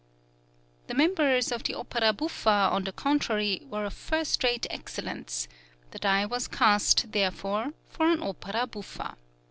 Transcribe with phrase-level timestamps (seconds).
[0.87, 5.47] The members of the Opera Buffa, on the contrary, were of first rate excellence;
[5.91, 9.15] the die was cast, therefore, for an opera buffa.